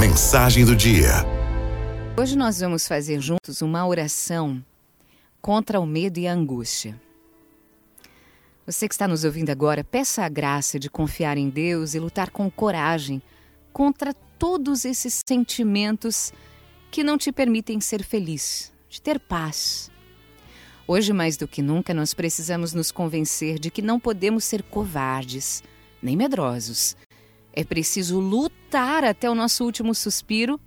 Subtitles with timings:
[0.00, 1.10] Mensagem do dia.
[2.18, 4.64] Hoje nós vamos fazer juntos uma oração
[5.42, 6.98] contra o medo e a angústia.
[8.64, 12.30] Você que está nos ouvindo agora, peça a graça de confiar em Deus e lutar
[12.30, 13.20] com coragem
[13.74, 16.32] contra todos esses sentimentos
[16.90, 19.90] que não te permitem ser feliz, de ter paz.
[20.88, 25.62] Hoje, mais do que nunca, nós precisamos nos convencer de que não podemos ser covardes,
[26.02, 26.96] nem medrosos.
[27.52, 30.60] É preciso lutar até o nosso último suspiro,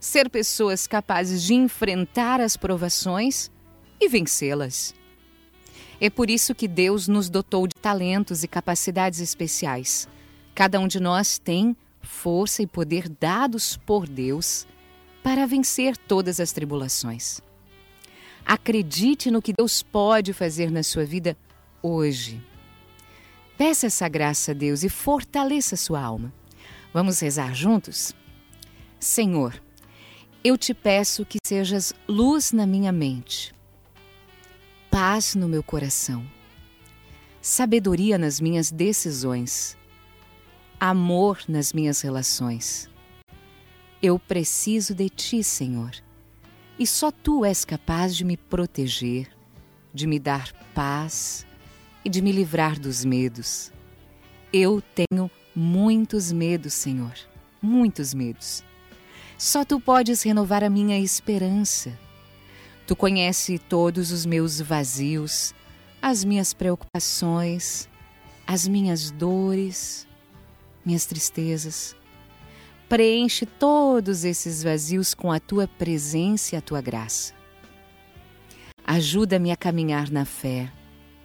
[0.00, 3.50] ser pessoas capazes de enfrentar as provações
[4.00, 4.94] e vencê-las.
[6.00, 10.08] É por isso que Deus nos dotou de talentos e capacidades especiais.
[10.54, 14.66] Cada um de nós tem força e poder dados por Deus
[15.22, 17.40] para vencer todas as tribulações.
[18.44, 21.36] Acredite no que Deus pode fazer na sua vida
[21.82, 22.42] hoje.
[23.56, 26.32] Peça essa graça a Deus e fortaleça sua alma.
[26.92, 28.12] Vamos rezar juntos?
[28.98, 29.60] Senhor,
[30.42, 33.54] eu te peço que sejas luz na minha mente,
[34.90, 36.26] paz no meu coração,
[37.40, 39.76] sabedoria nas minhas decisões,
[40.80, 42.90] amor nas minhas relações.
[44.02, 45.92] Eu preciso de ti, Senhor,
[46.78, 49.28] e só tu és capaz de me proteger,
[49.92, 51.46] de me dar paz
[52.04, 53.72] e de me livrar dos medos.
[54.52, 57.14] Eu tenho muitos medos, Senhor,
[57.60, 58.62] muitos medos.
[59.38, 61.98] Só tu podes renovar a minha esperança
[62.86, 65.54] Tu conhece todos os meus vazios,
[66.02, 67.88] as minhas preocupações,
[68.46, 70.06] as minhas dores,
[70.84, 71.96] minhas tristezas.
[72.86, 77.32] Preenche todos esses vazios com a tua presença e a tua graça.
[78.86, 80.70] Ajuda-me a caminhar na fé.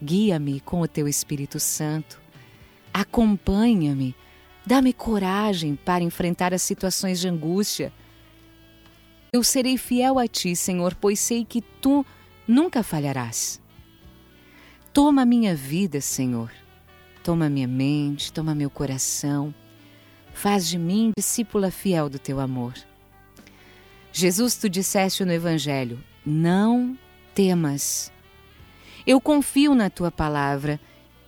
[0.02, 2.19] Guia-me com o teu Espírito Santo.
[2.94, 4.16] Acompanha-me.
[4.66, 7.92] Dá-me coragem para enfrentar as situações de angústia
[9.31, 12.03] eu serei fiel a ti, Senhor, pois sei que tu
[12.47, 13.61] nunca falharás.
[14.92, 16.52] Toma minha vida, Senhor.
[17.23, 19.54] Toma minha mente, toma meu coração.
[20.33, 22.73] Faz de mim discípula fiel do teu amor.
[24.11, 26.98] Jesus, tu disseste no Evangelho: Não
[27.36, 28.11] temas.
[29.09, 30.80] Eu confio na tua palavra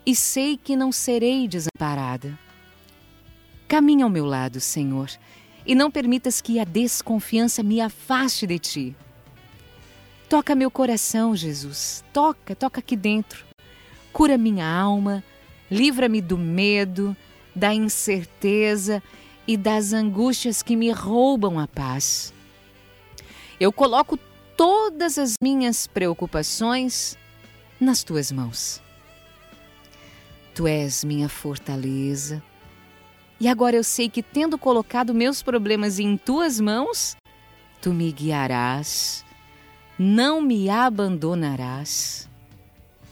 [0.06, 2.38] e sei que não serei desamparada.
[3.68, 5.10] Caminha ao meu lado, Senhor
[5.66, 8.96] e não permitas que a desconfiança me afaste de ti.
[10.30, 12.04] Toca meu coração, Jesus.
[12.14, 13.46] Toca, toca aqui dentro.
[14.14, 15.24] Cura minha alma,
[15.70, 17.16] livra-me do medo,
[17.56, 19.04] da incerteza
[19.48, 22.34] e das angústias que me roubam a paz.
[23.60, 24.18] Eu coloco
[24.56, 27.18] todas as minhas preocupações
[27.82, 28.82] nas tuas mãos.
[30.56, 32.42] Tu és minha fortaleza,
[33.42, 37.18] e agora eu sei que, tendo colocado meus problemas em tuas mãos,
[37.82, 39.26] tu me guiarás,
[39.98, 42.30] não me abandonarás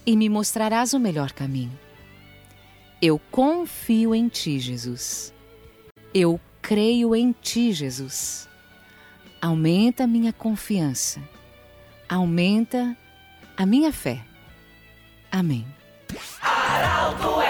[0.05, 1.75] e me mostrarás o melhor caminho.
[3.01, 5.33] Eu confio em ti, Jesus.
[6.13, 8.47] Eu creio em ti, Jesus.
[9.41, 11.19] Aumenta minha confiança.
[12.07, 12.95] Aumenta
[13.57, 14.23] a minha fé.
[15.31, 15.65] Amém.
[16.41, 17.48] Aralto